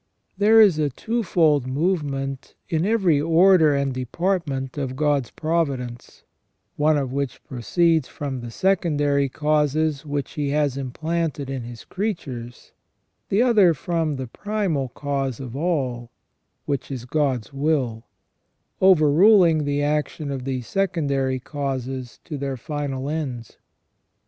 [0.35, 6.23] There is a twofold movement in every order and department of God's providence,
[6.75, 12.71] one of which proceeds from the secondary causes which He has implanted in His creatures,
[13.29, 16.09] the other from the primal cause of all,
[16.65, 18.07] which is God's will,
[18.81, 23.59] over ruling the action of these secondary causes to their final ends.